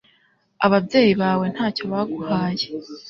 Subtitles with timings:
[0.65, 2.65] Ababyeyi bawe ntacyo baguhaye